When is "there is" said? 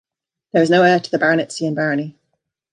0.51-0.71